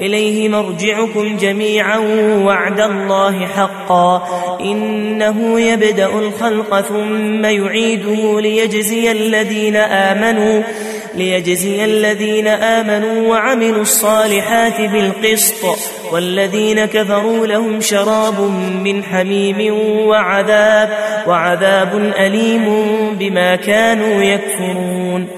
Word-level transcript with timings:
إليه 0.00 0.48
مرجعكم 0.48 1.36
جميعا 1.36 1.98
وعد 2.44 2.80
الله 2.80 3.46
حقا. 3.46 4.28
إنه 4.60 5.60
يبدأ 5.60 6.06
الخلق 6.06 6.80
ثم 6.80 7.44
يعيده 7.44 8.40
ليجزي 8.40 9.12
الذين 9.12 9.76
آمنوا 9.76 10.62
ليجزي 11.14 11.84
الذين 11.84 12.48
آمنوا 12.48 13.28
وعملوا 13.28 13.82
الصالحات 13.82 14.80
بالقسط. 14.80 15.78
والذين 16.12 16.84
كفروا 16.84 17.46
لهم 17.46 17.80
شراب 17.80 18.40
من 18.84 19.04
حميم 19.04 19.74
وعذاب 20.06 20.90
وعذاب 21.26 22.12
أليم 22.18 22.66
بما 23.18 23.56
كانوا 23.56 24.22
يكفرون. 24.22 25.37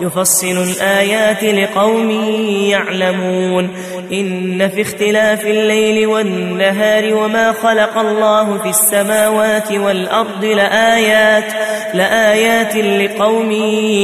يفصل 0.00 0.46
الآيات 0.46 1.44
لقوم 1.44 2.10
يعلمون. 2.70 3.70
إن 4.12 4.68
في 4.68 4.82
اختلاف 4.82 5.46
الليل 5.46 6.06
والنهار 6.06 7.14
وما 7.14 7.52
خلق 7.52 7.98
الله 7.98 8.58
في 8.58 8.68
السماوات 8.68 9.72
والأرض 9.72 10.44
لآيات 10.44 11.52
لآيات 11.94 12.76
لقوم 12.76 13.52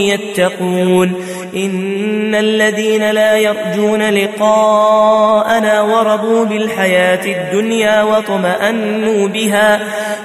يتقون. 0.08 1.14
إن 1.56 2.34
الذين 2.34 3.10
لا 3.10 3.36
يرجون 3.36 4.10
لقاءنا 4.10 5.82
ورضوا 5.82 6.44
بالحياة 6.44 7.24
الدنيا 7.26 8.02
وطمأنوا 8.02 9.28
بها 9.28 9.80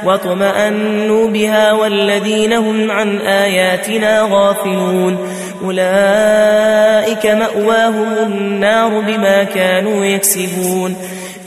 وطمأنوا 0.05 1.27
بها 1.27 1.73
والذين 1.73 2.53
هم 2.53 2.91
عن 2.91 3.17
آياتنا 3.17 4.27
غافلون. 4.31 5.17
أولئك 5.63 7.25
مأواهم 7.25 8.13
النار 8.25 8.99
بما 8.99 9.43
كانوا 9.43 10.05
يكسبون. 10.05 10.95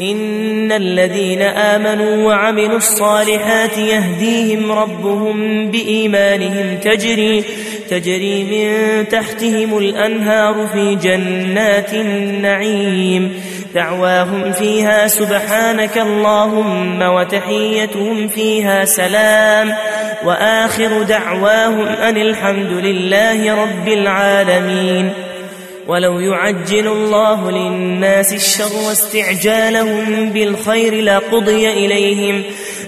إن 0.01 0.73
الذين 0.73 1.43
آمنوا 1.43 2.27
وعملوا 2.27 2.77
الصالحات 2.77 3.79
يهديهم 3.79 4.73
ربهم 4.73 5.71
بإيمانهم 5.71 6.79
تجري 6.85 7.45
تجري 7.91 8.45
من 8.45 9.09
تحتهم 9.09 9.79
الأنهار 9.79 10.67
في 10.73 10.95
جنات 10.95 11.95
النعيم. 11.95 13.43
دعواهم 13.75 14.53
فيها 14.53 15.07
سبحانك 15.07 15.99
اللهم 15.99 17.03
وتحيتهم 17.03 18.29
فيها 18.29 18.85
سلام. 18.85 19.75
وآخر 20.25 21.03
دعواهم 21.03 21.89
أن 21.89 22.17
الحمد 22.17 22.71
لله 22.71 23.63
رب 23.63 23.89
العالمين. 23.89 25.11
ولو 25.87 26.21
يعجل 26.21 26.87
الله 26.87 27.51
للناس 27.51 28.33
الشر 28.33 28.93
استعجالهم 28.93 30.31
بالخير 30.31 30.95
لقضي 30.95 31.69
إليهم. 31.69 32.43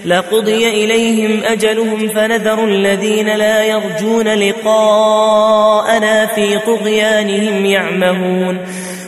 لقضي 0.05 0.69
إليهم 0.69 1.43
أجلهم 1.43 2.07
فنذر 2.07 2.65
الذين 2.65 3.35
لا 3.35 3.63
يرجون 3.63 4.27
لقاءنا 4.27 6.25
في 6.25 6.59
طغيانهم 6.59 7.65
يعمهون. 7.65 8.59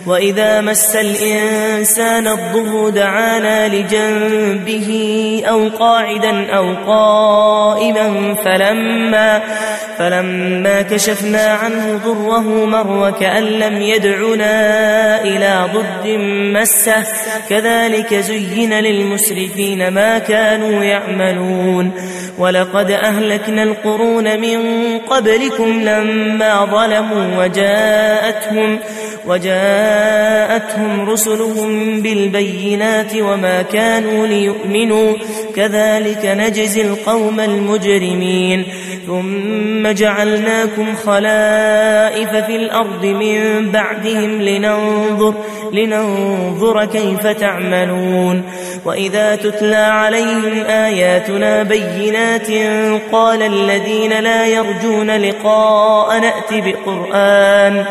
وإذا 0.07 0.61
مس 0.61 0.95
الإنسان 0.95 2.27
الضر 2.27 2.89
دعانا 2.89 3.67
لجنبه 3.67 4.89
أو 5.45 5.69
قاعدا 5.79 6.51
أو 6.51 6.73
قائما 6.87 8.35
فلما 8.45 9.41
فلما 9.97 10.81
كشفنا 10.81 11.47
عنه 11.47 11.99
ضره 12.05 12.65
مر 12.65 13.07
وكأن 13.07 13.43
لم 13.43 13.81
يدعنا 13.81 15.21
إلى 15.21 15.65
ضد 15.73 16.07
مسه. 16.59 17.03
كذلك 17.49 18.13
زين 18.13 18.73
للمسرفين 18.73 19.87
ما 19.87 20.19
كانوا 20.19 20.83
يعملون. 20.83 21.91
ولقد 22.37 22.91
أهلكنا 22.91 23.63
القرون 23.63 24.41
من 24.41 24.59
قبلكم 24.99 25.81
لما 25.81 26.65
ظلموا 26.65 27.43
وجاءتهم 27.43 28.79
وجاءتهم 29.27 31.09
رسلهم 31.09 32.01
بالبينات 32.01 33.11
وما 33.19 33.61
كانوا 33.61 34.27
ليؤمنوا. 34.27 35.13
كذلك 35.55 36.25
نجزي 36.25 36.81
القوم 36.81 37.39
المجرمين. 37.39 38.65
ثم 39.07 39.87
جعلناكم 39.87 40.95
خلائف 40.95 42.29
في 42.45 42.55
الأرض 42.55 43.05
من 43.05 43.71
بعدهم 43.71 44.41
لننظر 44.41 45.33
لننظر 45.73 46.85
كيف 46.85 47.27
تعملون. 47.27 48.43
وإذا 48.85 49.35
تتلى 49.35 49.75
عليهم 49.75 50.63
آياتنا 50.69 51.63
بينات 51.63 52.47
قال 53.11 53.41
الذين 53.41 54.19
لا 54.19 54.45
يرجون 54.45 55.11
لقاء 55.11 56.19
نأت 56.19 56.53
بقرآن. 56.53 57.85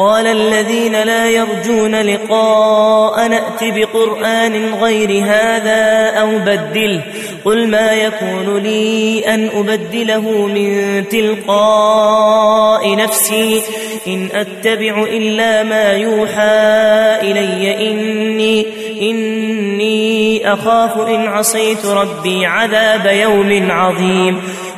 قال 0.00 0.26
الذين 0.26 1.02
لا 1.02 1.30
يرجون 1.30 1.94
لقاء 1.94 3.28
نأت 3.28 3.64
بقرآن 3.64 4.74
غير 4.74 5.24
هذا 5.24 6.10
أو 6.20 6.38
بدله. 6.38 7.02
قل 7.44 7.68
ما 7.68 7.92
يكون 7.92 8.58
لي 8.58 9.22
أن 9.34 9.50
أبدله 9.56 10.46
من 10.46 11.04
تلقاء 11.08 12.96
نفسي. 12.96 13.62
إن 14.06 14.28
أتبع 14.34 15.02
إلا 15.02 15.62
ما 15.62 15.92
يوحى 15.92 16.60
إلي 17.22 17.90
إني 17.90 18.66
إني 19.10 20.52
أخاف 20.52 21.08
إن 21.08 21.26
عصيت 21.26 21.86
ربي 21.86 22.46
عذاب 22.46 23.06
يوم 23.06 23.70
عظيم. 23.70 24.42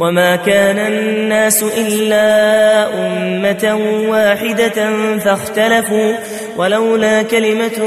وما 0.00 0.36
كان 0.36 0.78
الناس 0.78 1.62
إلا 1.62 2.24
أمة 3.06 3.80
واحدة 4.08 4.88
فاختلفوا 5.18 6.12
ولولا 6.56 7.22
كلمة 7.22 7.78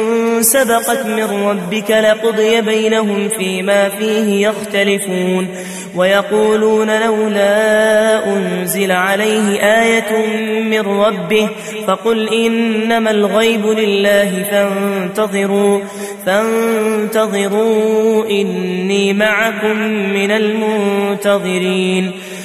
سبقت 0.41 1.05
من 1.05 1.23
ربك 1.23 1.91
لقضي 1.91 2.61
بينهم 2.61 3.29
فيما 3.29 3.89
فيه 3.89 4.47
يختلفون 4.47 5.47
ويقولون 5.95 7.01
لولا 7.01 8.35
أنزل 8.35 8.91
عليه 8.91 9.59
آية 9.81 10.27
من 10.61 10.79
ربه 10.79 11.49
فقل 11.87 12.29
إنما 12.29 13.11
الغيب 13.11 13.65
لله 13.65 14.45
فانتظروا 14.51 15.79
فانتظروا 16.25 18.25
إني 18.29 19.13
معكم 19.13 19.77
من 20.13 20.31
المنتظرين. 20.31 22.11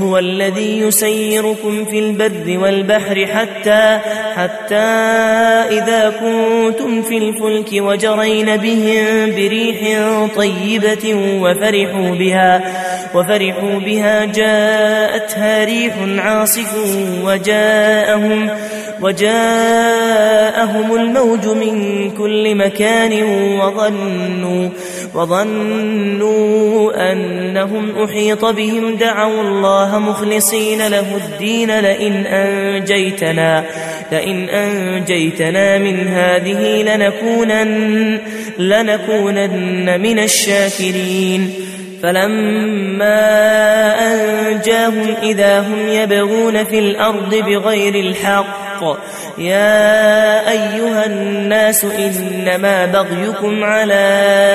هو 0.00 0.18
الذي 0.18 0.78
يسيركم 0.78 1.84
في 1.84 1.98
البر 1.98 2.58
والبحر 2.58 3.26
حتى 3.26 3.98
حتى 4.36 4.74
إذا 5.70 6.12
كنتم 6.20 7.02
في 7.02 7.18
الفلك 7.18 7.68
وجرين 7.72 8.56
بهم 8.56 9.30
بريح 9.30 9.78
طيبة 10.36 11.14
وفرحوا 11.42 12.10
بها 12.10 12.62
وفرحوا 13.14 13.78
بها 13.78 14.24
جاءتها 14.24 15.64
ريح 15.64 15.94
عاصف 16.18 16.76
وجاءهم 17.24 18.50
وجاءهم 19.02 20.94
الموج 20.94 21.46
من 21.46 22.10
كل 22.10 22.54
مكان 22.54 23.22
وظنوا 23.60 24.68
وظنوا 25.16 27.12
أنهم 27.12 28.04
أحيط 28.04 28.44
بهم 28.44 28.94
دعوا 28.94 29.42
الله 29.42 29.98
مخلصين 29.98 30.86
له 30.86 31.16
الدين 31.16 31.80
لئن 31.80 32.26
أنجيتنا 32.26 33.64
لئن 34.12 34.48
أنجيتنا 34.48 35.78
من 35.78 36.08
هذه 36.08 36.82
لنكونن 36.82 38.18
لنكونن 38.58 40.00
من 40.00 40.18
الشاكرين. 40.18 41.54
فلما 42.06 43.18
أنجاهم 43.98 45.14
إذا 45.22 45.60
هم 45.60 45.88
يبغون 45.88 46.64
في 46.64 46.78
الأرض 46.78 47.34
بغير 47.34 47.94
الحق 47.94 48.82
يا 49.38 50.50
أيها 50.50 51.06
الناس 51.06 51.84
إنما 51.84 52.86
بغيكم 52.86 53.64
على 53.64 54.04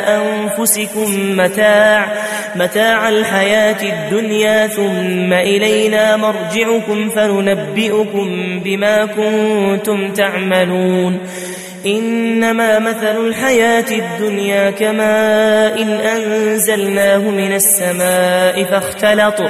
أنفسكم 0.07 1.37
متاع 1.37 2.07
متاع 2.55 3.09
الحياة 3.09 3.83
الدنيا 3.83 4.67
ثم 4.67 5.33
إلينا 5.33 6.17
مرجعكم 6.17 7.09
فننبئكم 7.09 8.59
بما 8.63 9.05
كنتم 9.05 10.13
تعملون. 10.13 11.19
إنما 11.85 12.79
مثل 12.79 13.27
الحياة 13.27 13.85
الدنيا 13.91 14.71
كماء 14.71 15.81
إن 15.81 15.89
أنزلناه 15.89 17.17
من 17.17 17.53
السماء 17.55 18.63
فاختلط, 18.63 19.41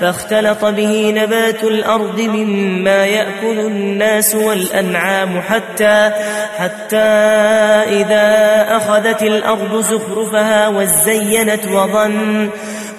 فاختلط 0.00 0.64
به 0.64 1.12
نبات 1.16 1.64
الأرض 1.64 2.20
مما 2.20 3.06
يأكل 3.06 3.58
الناس 3.58 4.34
والأنعام 4.34 5.40
حتى, 5.40 6.10
حتى 6.58 6.96
إذا 8.00 8.66
أخذت 8.76 9.22
الأرض 9.22 9.80
زخرفها 9.80 10.68
وزينت 10.68 11.66
وظن 11.66 12.50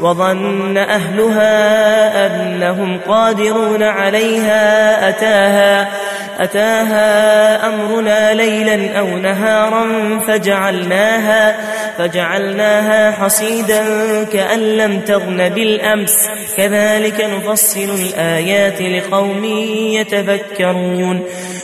وظن 0.04 0.78
أهلها 0.78 1.56
أنهم 2.26 3.00
قادرون 3.08 3.84
عليها 3.84 5.10
أتاها 5.10 5.88
أتاها 6.40 7.68
أمرنا 7.68 8.34
ليلا 8.34 9.00
أو 9.00 9.08
نهارا 9.08 9.86
فجعلناها 10.28 11.56
فجعلناها 11.98 13.12
حصيدا 13.12 13.84
كأن 14.24 14.60
لم 14.60 15.00
تغن 15.00 15.50
بالأمس. 15.50 16.30
كذلك 16.58 17.28
نفصل 17.38 17.90
الآيات 18.00 18.82
لقوم 18.82 19.46
يتفكرون. 19.94 21.24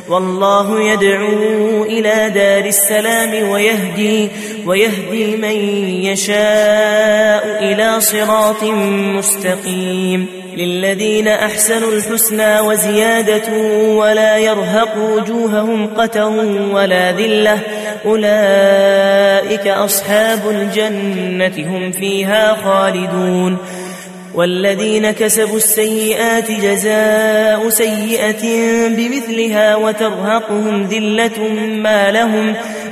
والله 0.09 0.81
يدعو 0.81 1.83
إلى 1.83 2.29
دار 2.29 2.65
السلام 2.65 3.49
ويهدي 3.49 4.29
ويهدي 4.65 5.37
من 5.37 5.55
يشاء 6.03 7.63
إلى 7.63 8.01
صراط 8.01 8.63
مستقيم 9.17 10.27
للذين 10.57 11.27
أحسنوا 11.27 11.91
الحسنى 11.91 12.59
وزيادة 12.59 13.53
ولا 13.95 14.37
يرهق 14.37 14.97
وجوههم 14.97 15.87
قتر 15.97 16.29
ولا 16.71 17.11
ذلة 17.11 17.59
أولئك 18.05 19.67
أصحاب 19.67 20.39
الجنة 20.49 21.67
هم 21.67 21.91
فيها 21.91 22.55
خالدون 22.63 23.57
والذين 24.35 25.11
كسبوا 25.11 25.57
السيئات 25.57 26.51
جزاء 26.51 27.69
سيئة 27.69 28.43
بمثلها 28.87 29.75
وترهقهم 29.75 30.83
ذلة 30.83 31.39
ما 31.75 32.11
لهم 32.11 32.55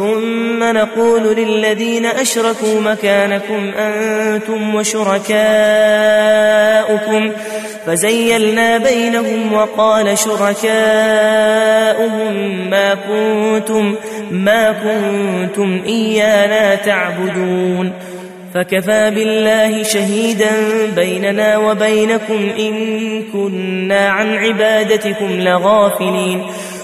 ثم 0.00 0.64
نقول 0.64 1.22
للذين 1.36 2.06
أشركوا 2.06 2.80
مكانكم 2.80 3.70
أنتم 3.78 4.74
وشركاؤكم 4.74 5.30
فزيلنا 7.86 8.78
بينهم 8.78 9.52
وقال 9.52 10.18
شركاؤهم 10.18 10.70
ما 12.70 12.94
كنتم 12.94 13.94
ما 14.30 14.72
كنتم 14.72 15.82
إيانا 15.86 16.74
تعبدون 16.74 17.92
فكفى 18.54 19.10
بالله 19.10 19.82
شهيدا 19.82 20.50
بيننا 20.96 21.58
وبينكم 21.58 22.48
إن 22.58 22.74
كنا 23.32 24.08
عن 24.08 24.34
عبادتكم 24.34 25.40
لغافلين 25.40 26.46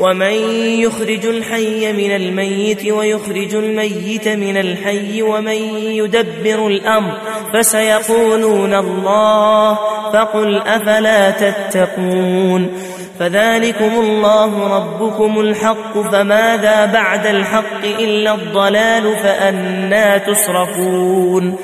ومن 0.00 0.34
يخرج 0.80 1.26
الحي 1.26 1.92
من 1.92 2.16
الميت 2.16 2.86
ويخرج 2.86 3.54
الميت 3.54 4.28
من 4.28 4.56
الحي 4.56 5.22
ومن 5.22 5.56
يدبر 5.76 6.66
الأمر 6.66 7.18
فسيقولون 7.54 8.74
الله 8.74 9.78
فقل 10.12 10.56
أفلا 10.56 11.30
تتقون 11.30 12.70
فذلكم 13.18 13.90
الله 14.00 14.76
ربكم 14.76 15.40
الحق 15.40 15.98
فماذا 16.12 16.86
بعد 16.86 17.26
الحق 17.26 17.84
إلا 17.84 18.34
الضلال 18.34 19.16
فأنا 19.16 20.18
تصرفون 20.18 21.56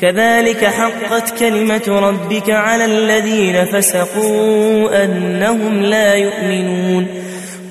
كذلك 0.00 0.64
حقت 0.64 1.38
كلمة 1.38 1.82
ربك 1.88 2.50
على 2.50 2.84
الذين 2.84 3.64
فسقوا 3.64 5.04
أنهم 5.04 5.82
لا 5.82 6.14
يؤمنون 6.14 7.25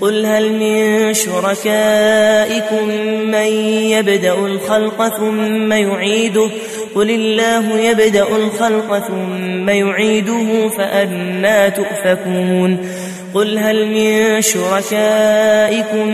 قل 0.06 0.26
هل 0.26 0.54
من 0.54 1.14
شركائكم 1.14 2.88
من 3.26 3.48
يبدأ 3.90 4.34
الخلق 4.34 5.18
ثم 5.18 5.74
يعيده؟ 5.74 6.50
قل 6.96 7.10
الله 7.10 7.80
يبدأ 7.80 8.28
الخلق 8.36 9.08
ثم 9.08 9.70
يعيده 9.70 10.70
فأنا 10.78 11.70
تؤفكون. 11.70 12.90
قل 13.34 13.58
هل 13.58 13.88
من 13.88 14.42
شركائكم 14.42 16.08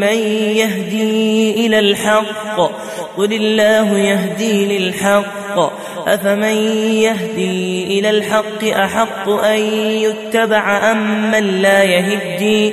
من 0.00 0.18
يهدي 0.56 1.66
إلى 1.66 1.78
الحق؟ 1.78 2.60
قل 3.16 3.32
الله 3.32 3.98
يهدي 3.98 4.78
للحق. 4.78 5.88
أفمن 6.06 6.56
يهدي 7.02 7.84
إلى 7.98 8.10
الحق 8.10 8.64
أحق 8.64 9.28
أن 9.28 9.58
يتبع 9.82 10.92
أم 10.92 11.30
من 11.30 11.62
لا 11.62 11.82
يهدي؟ 11.82 12.72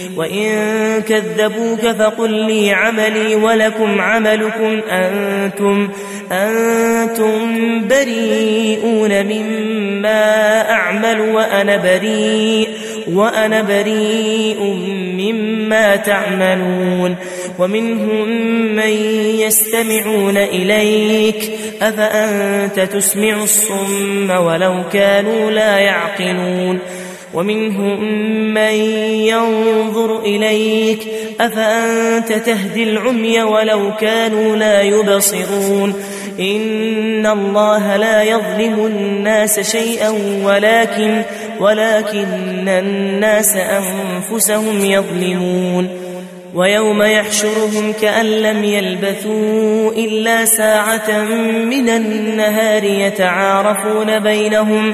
وإن 0.17 0.51
كذبوك 1.01 1.79
فقل 1.79 2.31
لي 2.31 2.71
عملي 2.71 3.35
ولكم 3.35 4.01
عملكم 4.01 4.79
أنتم 4.89 5.89
أنتم 6.31 7.41
بريئون 7.87 9.25
مما 9.25 10.61
أعمل 10.71 11.21
وأنا 11.21 11.77
بريء 11.77 12.69
وأنا 13.13 13.61
بريء 13.61 14.63
مما 15.17 15.95
تعملون. 15.95 17.15
ومنهم 17.59 18.29
من 18.75 18.89
يستمعون 19.39 20.37
إليك 20.37 21.51
أفأنت 21.81 22.79
تسمع 22.79 23.43
الصم 23.43 24.29
ولو 24.29 24.83
كانوا 24.93 25.51
لا 25.51 25.77
يعقلون. 25.77 26.79
ومنهم 27.33 28.03
من 28.53 28.73
ينظر 29.31 30.19
إليك 30.19 31.07
أفأنت 31.39 32.33
تهدي 32.33 32.83
العمي 32.83 33.41
ولو 33.43 33.91
كانوا 33.99 34.55
لا 34.55 34.81
يبصرون؟ 34.81 35.93
إن 36.39 37.25
الله 37.25 37.97
لا 37.97 38.23
يظلم 38.23 38.85
الناس 38.85 39.59
شيئا 39.59 40.09
ولكن 40.43 41.21
ولكن 41.59 42.69
الناس 42.69 43.55
أنفسهم 43.55 44.85
يظلمون. 44.85 46.01
ويوم 46.55 47.01
يحشرهم 47.01 47.93
كأن 48.01 48.25
لم 48.25 48.63
يلبثوا 48.63 49.91
إلا 49.91 50.45
ساعة 50.45 51.23
من 51.65 51.89
النهار 51.89 52.83
يتعارفون 52.83 54.19
بينهم 54.19 54.93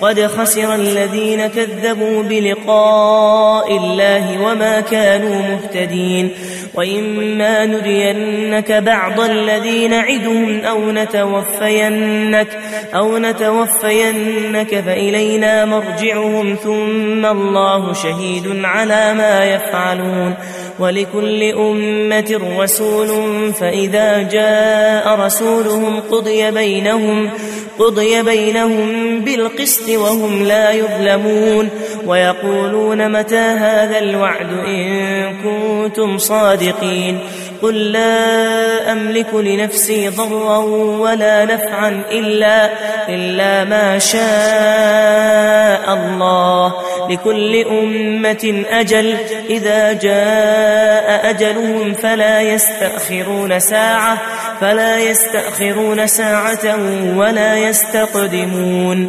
قد 0.00 0.26
خسر 0.26 0.74
الذين 0.74 1.46
كذبوا 1.46 2.22
بلقاء 2.22 3.76
الله 3.76 4.42
وما 4.42 4.80
كانوا 4.80 5.42
مهتدين 5.42 6.30
وإما 6.74 7.66
نرينك 7.66 8.72
بعض 8.72 9.20
الذي 9.20 9.88
نعدهم 9.88 10.60
أو 10.60 10.90
نتوفينك 10.90 12.48
أو 12.94 13.18
نتوفينك 13.18 14.80
فإلينا 14.80 15.64
مرجعهم 15.64 16.54
ثم 16.54 17.26
الله 17.26 17.92
شهيد 17.92 18.64
على 18.64 19.14
ما 19.14 19.44
يفعلون 19.44 20.34
ولكل 20.78 21.42
أمة 21.42 22.40
رسول 22.58 23.08
فإذا 23.52 24.22
جاء 24.22 25.20
رسولهم 25.20 26.00
قضي 26.00 26.50
بينهم 26.50 27.30
قضي 27.78 28.22
بينهم 28.22 29.20
بالقسط 29.20 29.88
وهم 29.88 30.44
لا 30.44 30.72
يظلمون 30.72 31.68
ويقولون 32.06 33.12
متى 33.12 33.36
هذا 33.36 33.98
الوعد 33.98 34.50
إن 34.66 35.32
كنتم 35.44 36.18
صادقين 36.18 37.18
قل 37.62 37.92
لا 37.92 38.92
أملك 38.92 39.34
لنفسي 39.34 40.08
ضرا 40.08 40.58
ولا 40.98 41.44
نفعا 41.44 42.04
إلا, 42.10 42.70
إلا 43.08 43.64
ما 43.64 43.98
شاء 43.98 45.94
الله. 45.94 46.72
لكل 47.10 47.64
أمة 47.64 48.64
أجل. 48.70 49.16
إذا 49.50 49.92
جاء 49.92 51.30
أجلهم 51.30 51.94
فلا 51.94 52.40
يستأخرون 52.40 53.60
ساعة 53.60 54.18
فلا 54.60 54.98
يستأخرون 54.98 56.06
ساعة 56.06 56.78
ولا 57.16 57.56
يستقدمون. 57.56 59.08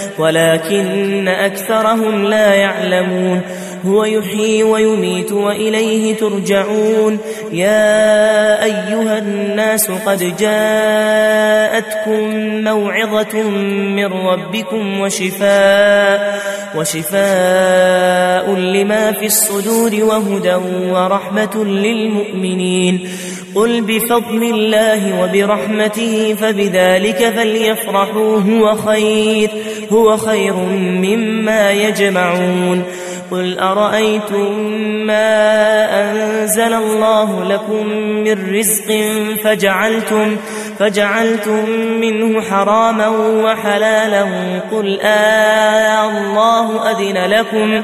ولكن 0.17 1.27
أكثرهم 1.27 2.25
لا 2.25 2.53
يعلمون. 2.53 3.41
هو 3.85 4.03
يحيي 4.03 4.63
ويميت 4.63 5.31
وإليه 5.31 6.15
ترجعون. 6.15 7.17
يا 7.51 8.63
أيها 8.63 9.17
الناس 9.17 9.91
قد 9.91 10.37
جاءتكم 10.39 12.21
موعظة 12.63 13.41
من 13.95 14.05
ربكم 14.05 14.99
وشفاء 14.99 16.41
وشفاء 16.75 18.55
لما 18.55 19.11
في 19.11 19.25
الصدور 19.25 20.03
وهدى 20.03 20.55
ورحمة 20.91 21.65
للمؤمنين. 21.65 23.09
قل 23.55 23.81
بفضل 23.81 24.43
الله 24.43 25.23
وبرحمته 25.23 26.35
فبذلك 26.41 27.33
فليفرحوا 27.35 28.39
هو 28.39 28.75
خير 28.75 29.49
هو 29.91 30.17
خير 30.17 30.53
مما 30.79 31.71
يجمعون. 31.71 32.83
قل 33.31 33.59
أرأيتم 33.59 34.59
ما 35.07 35.31
أنزل 36.01 36.73
الله 36.73 37.43
لكم 37.43 37.87
من 37.97 38.55
رزق 38.55 38.85
فجعلتم 39.43 40.37
فجعلتم 40.79 41.69
منه 42.01 42.41
حراما 42.41 43.07
وحلالا 43.43 44.25
قل 44.71 44.99
آه 45.01 46.09
الله 46.09 46.91
أذن 46.91 47.17
لكم. 47.31 47.83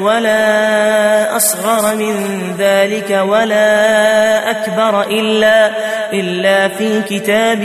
ولا 0.00 1.36
أصغر 1.36 1.96
من 1.96 2.14
ذلك 2.58 3.22
ولا 3.28 4.50
أكبر 4.50 5.02
إلا, 5.02 5.70
إلا 6.12 6.68
في 6.68 7.02
كتاب 7.02 7.62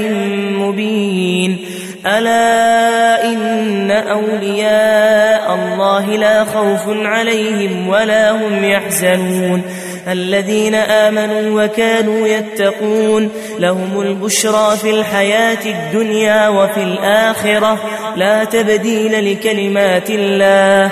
مبين. 0.58 1.66
ألا 2.06 3.26
إن 3.26 3.92
أولياء 3.92 5.54
الله 5.56 6.06
لا 6.06 6.44
خوف 6.44 6.82
عليهم 6.88 7.90
ولا 7.90 8.32
هم 8.32 8.64
يحزنون. 8.64 9.62
الذين 10.08 10.76
آمنوا 10.76 11.64
وكانوا 11.64 12.28
يتقون. 12.28 13.30
لهم 13.60 14.02
البشرى 14.02 14.78
في 14.82 14.90
الحياة 14.90 15.66
الدنيا 15.66 16.48
وفي 16.48 16.84
الآخرة. 16.84 17.78
لا 18.16 18.44
تبديل 18.44 19.32
لكلمات 19.32 20.10
الله. 20.10 20.92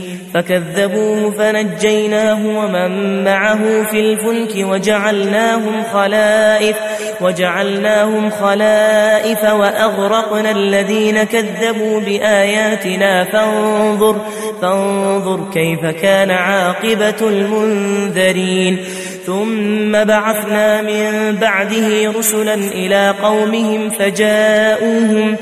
فكذبوه 0.33 1.31
فنجيناه 1.31 2.45
ومن 2.45 3.23
معه 3.23 3.83
في 3.91 3.99
الفلك 3.99 4.67
وجعلناهم 4.69 5.83
خلائف 5.93 6.75
وجعلناهم 7.21 8.29
خلائف 8.29 9.43
وأغرقنا 9.43 10.51
الذين 10.51 11.23
كذبوا 11.23 11.99
بآياتنا. 11.99 13.23
فانظر 13.23 14.15
فانظر 14.61 15.39
كيف 15.53 15.85
كان 15.85 16.31
عاقبة 16.31 17.29
المنذرين. 17.29 18.77
ثم 19.25 20.03
بعثنا 20.03 20.81
من 20.81 21.35
بعده 21.35 22.11
رسلا 22.17 22.53
إلى 22.53 23.13
قومهم 23.23 23.89
فجاءوهم 23.89 24.21
فجاءوهم 24.21 25.37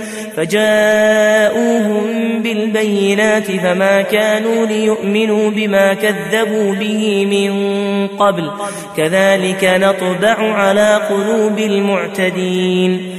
بالبينات 2.43 3.51
فما 3.51 4.01
كانوا 4.01 4.65
ليؤمنوا 4.65 5.49
بما 5.49 5.93
كذبوا 5.93 6.75
به 6.75 7.25
من 7.25 7.51
قبل. 8.07 8.51
كذلك 8.97 9.63
نطبع 9.63 10.53
على 10.53 11.01
قلوب 11.09 11.59
المعتدين. 11.59 13.18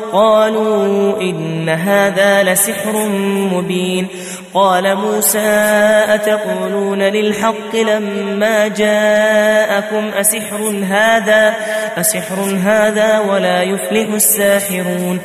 قالوا 0.13 1.21
إن 1.21 1.69
هذا 1.69 2.43
لسحر 2.43 3.05
مبين. 3.53 4.07
قال 4.53 4.95
موسى 4.95 6.05
أتقولون 6.07 7.01
للحق 7.01 7.75
لما 7.75 8.67
جاءكم 8.67 10.09
أسحر 10.19 10.83
هذا؟ 10.89 11.53
أسحر 11.97 12.59
هذا 12.63 13.19
ولا 13.19 13.63
يفلح 13.63 14.13
الساحرون. 14.13 15.19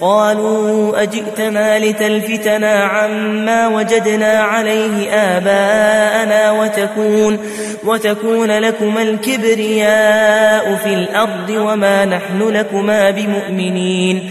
قالوا 0.00 1.02
أجئتنا 1.02 1.78
لتلفتنا 1.78 2.84
عما 2.84 3.68
وجدنا 3.68 4.32
عليه 4.32 5.10
آباءنا 5.10 6.50
وتكون 6.50 7.38
وتكون 7.84 8.50
لكما 8.50 9.02
الكبرياء 9.02 10.76
في 10.76 10.94
الأرض 10.94 11.50
وما 11.50 12.04
نحن 12.04 12.48
لكما 12.48 13.10
بمؤمنين 13.10 14.30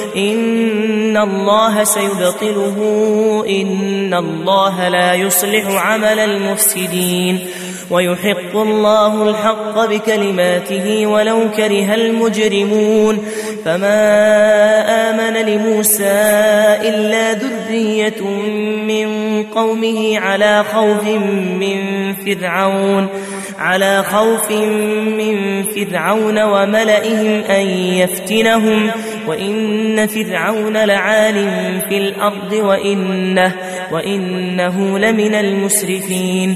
إن 0.15 1.17
الله 1.17 1.83
سيبطله 1.83 2.77
إن 3.49 4.13
الله 4.13 4.89
لا 4.89 5.13
يصلح 5.13 5.65
عمل 5.67 6.19
المفسدين 6.19 7.39
ويحق 7.91 8.55
الله 8.55 9.29
الحق 9.29 9.85
بكلماته 9.85 11.07
ولو 11.07 11.51
كره 11.57 11.95
المجرمون 11.95 13.25
فما 13.65 15.09
آمن 15.09 15.45
لموسى 15.45 16.21
إلا 16.81 17.33
ذرية 17.33 18.21
من 18.87 19.43
قومه 19.43 20.19
على 20.19 20.63
خوف 20.63 21.03
من 21.59 22.13
فرعون 22.13 23.07
على 23.59 24.03
خوف 24.03 24.51
من 25.17 25.63
فرعون 25.63 26.43
وملئهم 26.43 27.43
أن 27.43 27.67
يفتنهم 27.69 28.91
وإن 29.27 30.07
فرعون 30.07 30.77
لعال 30.77 31.35
في 31.89 31.97
الأرض 31.97 32.53
وإنه, 32.53 33.55
وإنه 33.91 34.99
لمن 34.99 35.35
المسرفين. 35.35 36.55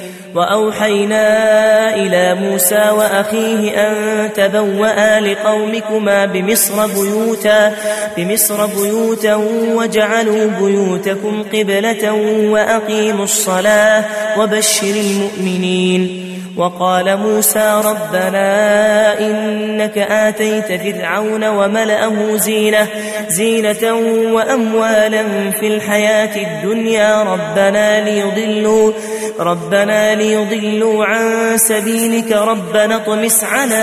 وأوحينا 0.35 1.95
إلى 1.95 2.35
موسى 2.35 2.89
وأخيه 2.97 3.87
أن 3.87 4.29
تبوأ 4.33 5.19
لقومكما 5.19 6.25
بمصر 6.25 6.87
بيوتا 6.87 7.75
بمصر 8.17 8.65
بيوتا 8.65 9.35
وجعلوا 9.75 10.47
بيوتكم 10.61 11.43
قبلة 11.53 12.13
وأقيموا 12.51 13.23
الصلاة 13.23 14.03
وبشر 14.39 14.95
المؤمنين. 14.95 16.27
وقال 16.57 17.17
موسى 17.17 17.81
ربنا 17.85 19.19
إنك 19.19 19.97
آتيت 19.97 20.81
فرعون 20.81 21.47
وملأه 21.47 22.35
زينة, 22.35 22.87
زينة 23.27 23.93
وأموالا 24.33 25.23
في 25.59 25.67
الحياة 25.67 26.35
الدنيا 26.35 27.23
ربنا 27.23 28.09
ليضلوا, 28.09 28.93
ربنا 29.41 30.15
ليضلوا 30.15 31.05
عن 31.05 31.57
سبيلك 31.57 32.31
ربنا 32.31 32.95
اطمس 32.95 33.43
على 33.43 33.75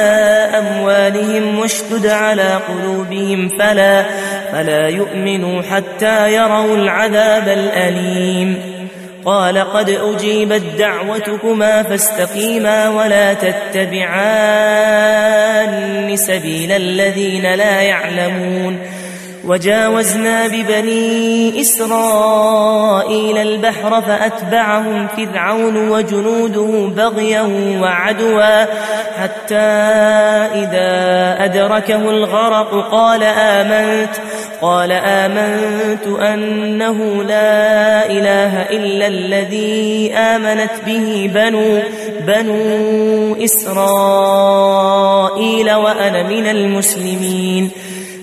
أموالهم 0.59 1.59
واشتد 1.59 2.07
على 2.07 2.61
قلوبهم 2.69 3.49
فلا, 3.49 4.05
فلا 4.53 4.89
يؤمنوا 4.89 5.63
حتى 5.63 6.35
يروا 6.35 6.77
العذاب 6.77 7.49
الأليم. 7.49 8.79
قال 9.25 9.59
قد 9.59 9.91
أجيبت 9.91 10.63
دعوتكما 10.79 11.83
فاستقيما 11.83 12.89
ولا 12.89 13.35
تتبعان 13.35 14.19
سبيل 16.17 16.73
الذين 16.73 17.55
لا 17.55 17.81
يعلمون. 17.83 18.79
وجاوزنا 19.49 20.47
ببني 20.47 21.61
إسرائيل 21.61 23.39
البحر 23.39 24.03
فأتبعهم 24.03 25.07
فرعون 25.17 25.89
وجنوده 25.89 26.89
بغيا 26.97 27.43
وعدوا 27.81 28.65
حتى 29.23 29.57
إذا 30.55 31.37
أدركه 31.45 32.11
الغرق 32.11 32.91
قال 32.93 33.23
آمنت 33.23 34.11
قال 34.63 34.93
آمنت 34.93 36.07
أنه 36.07 37.23
لا 37.23 38.07
إله 38.11 38.63
إلا 38.63 39.07
الذي 39.07 40.13
آمنت 40.15 40.71
به 40.87 41.31
بنو 41.35 41.83
بنو 42.21 43.45
إسرائيل 43.45 44.89
وأنا 45.73 46.23
من 46.23 46.47
المسلمين. 46.47 47.71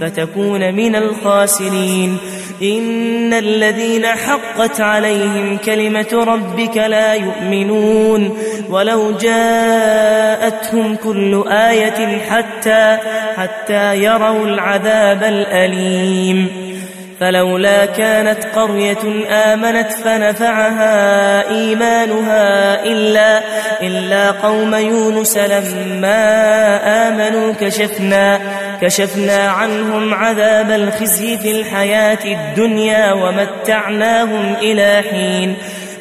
فتكون 0.00 0.74
من 0.74 0.96
الخاسرين. 0.96 2.18
إن 2.62 3.32
الذين 3.32 4.06
حقت 4.06 4.80
عليهم 4.80 5.56
كلمة 5.64 6.06
ربك 6.12 6.76
لا 6.76 7.14
يؤمنون. 7.14 8.38
ولو 8.70 9.12
جاءتهم 9.12 10.96
كل 10.96 11.44
آية 11.48 12.18
حتى 12.18 12.98
حتى 13.36 13.96
يروا 13.96 14.46
العذاب 14.46 15.22
الأليم. 15.22 16.65
فلولا 17.20 17.86
كانت 17.86 18.44
قرية 18.56 19.26
آمنت 19.30 19.92
فنفعها 19.92 21.48
إيمانها 21.50 22.84
إلا, 22.84 23.40
إلا 23.82 24.30
قوم 24.30 24.74
يونس 24.74 25.36
لما 25.36 26.26
آمنوا 27.08 27.52
كشفنا, 27.60 28.40
كشفنا 28.82 29.48
عنهم 29.48 30.14
عذاب 30.14 30.70
الخزي 30.70 31.38
في 31.38 31.60
الحياة 31.60 32.24
الدنيا 32.24 33.12
ومتعناهم 33.12 34.54
إلى 34.62 35.02
حين. 35.10 35.56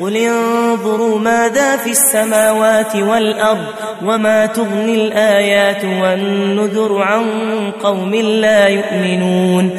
قل 0.00 0.16
انظروا 0.16 1.18
ماذا 1.18 1.76
في 1.76 1.90
السماوات 1.90 2.96
والأرض 2.96 3.66
وما 4.04 4.46
تغني 4.46 4.94
الآيات 4.94 5.84
والنذر 5.84 7.02
عن 7.02 7.24
قوم 7.82 8.14
لا 8.14 8.68
يؤمنون 8.68 9.70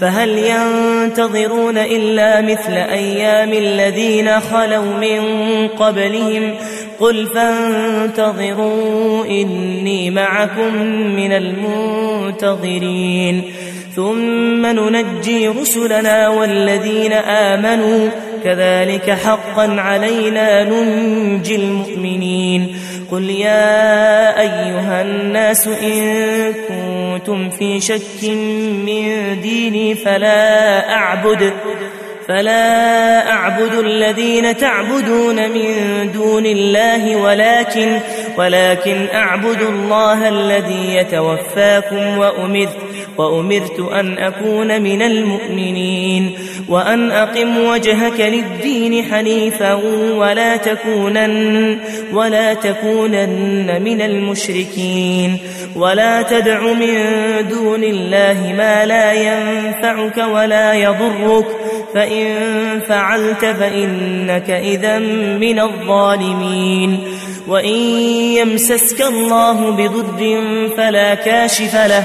فهل 0.00 0.38
ينتظرون 0.38 1.78
إلا 1.78 2.40
مثل 2.40 2.72
أيام 2.72 3.52
الذين 3.52 4.40
خلوا 4.40 4.96
من 5.00 5.20
قبلهم 5.68 6.54
قل 7.00 7.26
فانتظروا 7.26 9.24
إني 9.26 10.10
معكم 10.10 10.76
من 11.16 11.32
المنتظرين 12.42 13.42
ثم 13.96 14.66
ننجي 14.66 15.48
رسلنا 15.48 16.28
والذين 16.28 17.12
آمنوا 17.12 18.08
كذلك 18.44 19.10
حقا 19.10 19.80
علينا 19.80 20.64
ننجي 20.64 21.56
المؤمنين. 21.56 22.76
قل 23.10 23.30
يا 23.30 24.40
أيها 24.40 25.02
الناس 25.02 25.68
إن 25.68 26.52
كنتم 26.68 27.50
في 27.50 27.80
شك 27.80 28.24
من 28.86 29.40
ديني 29.40 29.94
فلا 29.94 30.94
أعبد 30.94 31.52
فلا 32.28 33.30
أعبد 33.32 33.74
الذين 33.74 34.56
تعبدون 34.56 35.36
من 35.36 35.74
دون 36.12 36.46
الله 36.46 37.16
ولكن 37.16 37.98
ولكن 38.38 39.06
أعبد 39.14 39.62
الله 39.62 40.28
الذي 40.28 40.94
يتوفاكم 40.94 42.18
وأمرت. 42.18 42.76
وأمرت 43.18 43.80
أن 43.80 44.18
أكون 44.18 44.82
من 44.82 45.02
المؤمنين 45.02 46.32
وأن 46.68 47.10
أقم 47.10 47.58
وجهك 47.58 48.20
للدين 48.20 49.04
حنيفا 49.04 49.74
ولا 50.16 50.56
تكونن 50.56 51.78
ولا 52.12 52.54
تكونن 52.54 53.82
من 53.82 54.00
المشركين 54.00 55.38
ولا 55.76 56.22
تدع 56.22 56.72
من 56.72 56.94
دون 57.48 57.84
الله 57.84 58.54
ما 58.56 58.86
لا 58.86 59.12
ينفعك 59.12 60.18
ولا 60.18 60.74
يضرك 60.74 61.46
فإن 61.94 62.26
فعلت 62.88 63.44
فإنك 63.44 64.50
إذا 64.50 64.98
من 65.38 65.60
الظالمين 65.60 67.00
وإن 67.48 67.78
يمسسك 68.36 69.00
الله 69.02 69.70
بضر 69.70 70.38
فلا 70.76 71.14
كاشف 71.14 71.74
له 71.74 72.04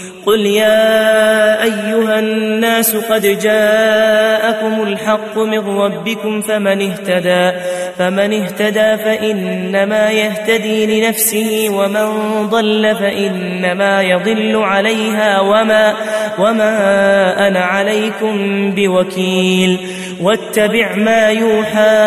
قل 0.25 0.45
يا 0.45 1.63
أيها 1.63 2.19
الناس 2.19 2.95
قد 2.95 3.21
جاءكم 3.21 4.83
الحق 4.83 5.37
من 5.37 5.59
ربكم 5.59 6.41
فمن 6.41 6.91
اهتدى 6.91 7.59
فمن 7.97 8.33
اهتدى 8.33 8.97
فإنما 8.97 10.11
يهتدي 10.11 11.01
لنفسه 11.01 11.67
ومن 11.71 12.07
ضل 12.47 12.95
فإنما 12.95 14.01
يضل 14.01 14.55
عليها 14.55 15.39
وما, 15.39 15.93
وما 16.39 17.47
أنا 17.47 17.59
عليكم 17.59 18.35
بوكيل. 18.71 19.87
واتبع 20.21 20.95
ما 20.95 21.29
يوحى 21.29 22.01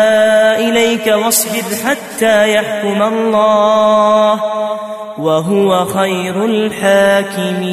إليك 0.69 1.07
واصبر 1.07 1.75
حتى 1.85 2.53
يحكم 2.53 3.03
الله. 3.03 4.41
وهو 5.17 5.85
خير 5.85 6.45
الحاكمين. 6.45 7.65